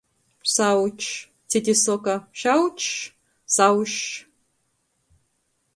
[0.53, 1.09] Saučs,
[1.49, 2.87] cyti soka– šaučs,
[3.55, 4.03] saušs.